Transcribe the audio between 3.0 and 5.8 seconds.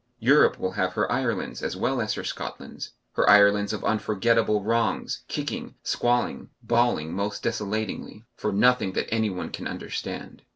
her Irelands of unforgettable wrongs, kicking,